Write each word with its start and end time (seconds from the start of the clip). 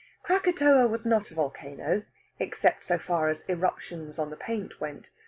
Krakatoa 0.23 0.87
was 0.87 1.05
not 1.05 1.29
a 1.29 1.35
volcano, 1.35 2.05
except 2.39 2.85
so 2.85 2.97
far 2.97 3.27
as 3.29 3.45
eruptions 3.47 4.17
on 4.17 4.31
the 4.31 4.35
paint 4.35 4.81
went. 4.81 5.11